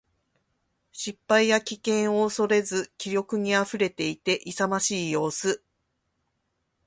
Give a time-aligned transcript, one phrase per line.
[0.93, 5.63] 失敗や危険を恐れず気力に溢れていて、勇ましい様子。